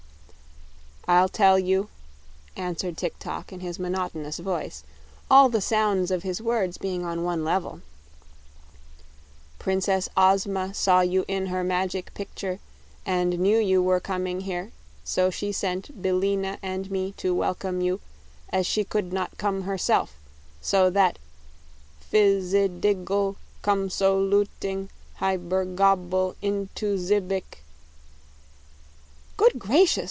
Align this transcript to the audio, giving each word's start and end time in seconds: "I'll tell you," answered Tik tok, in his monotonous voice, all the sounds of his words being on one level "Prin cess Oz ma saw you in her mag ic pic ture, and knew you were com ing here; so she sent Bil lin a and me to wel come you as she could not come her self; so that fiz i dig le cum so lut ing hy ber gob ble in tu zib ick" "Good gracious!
"I'll 1.07 1.27
tell 1.29 1.59
you," 1.59 1.89
answered 2.55 2.95
Tik 2.95 3.19
tok, 3.19 3.51
in 3.51 3.59
his 3.59 3.77
monotonous 3.79 4.39
voice, 4.39 4.85
all 5.29 5.49
the 5.49 5.59
sounds 5.59 6.09
of 6.09 6.23
his 6.23 6.41
words 6.41 6.77
being 6.77 7.03
on 7.03 7.25
one 7.25 7.43
level 7.43 7.81
"Prin 9.59 9.81
cess 9.81 10.07
Oz 10.15 10.47
ma 10.47 10.71
saw 10.71 11.01
you 11.01 11.25
in 11.27 11.47
her 11.47 11.65
mag 11.65 11.95
ic 11.95 12.13
pic 12.13 12.33
ture, 12.35 12.59
and 13.05 13.39
knew 13.39 13.57
you 13.57 13.83
were 13.83 13.99
com 13.99 14.25
ing 14.25 14.41
here; 14.41 14.71
so 15.03 15.29
she 15.29 15.51
sent 15.51 16.01
Bil 16.01 16.15
lin 16.17 16.45
a 16.45 16.57
and 16.63 16.89
me 16.89 17.11
to 17.17 17.35
wel 17.35 17.55
come 17.55 17.81
you 17.81 17.99
as 18.49 18.65
she 18.65 18.85
could 18.85 19.11
not 19.11 19.37
come 19.37 19.63
her 19.63 19.77
self; 19.77 20.15
so 20.61 20.89
that 20.89 21.19
fiz 21.99 22.55
i 22.55 22.67
dig 22.67 23.09
le 23.11 23.35
cum 23.63 23.89
so 23.89 24.17
lut 24.17 24.47
ing 24.61 24.89
hy 25.15 25.35
ber 25.35 25.65
gob 25.65 26.09
ble 26.09 26.37
in 26.41 26.69
tu 26.73 26.97
zib 26.97 27.29
ick" 27.33 27.65
"Good 29.35 29.59
gracious! 29.59 29.99